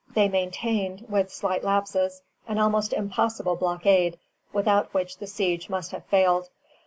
[0.15, 4.17] They maintained, with slight lapses, an almost impossible blockade,
[4.51, 6.49] without which the siege must have failed.